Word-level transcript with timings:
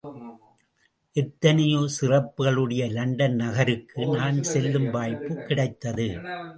எத்தனையோ 1.15 1.81
சிறப்புக்களுடைய 2.01 2.81
இலண்டன் 2.91 3.35
நகருக்கு, 3.35 4.07
நான் 4.07 4.43
செல்லும் 4.43 4.89
வாய்ப்புக் 4.89 5.45
கிடைத்தது. 5.45 6.09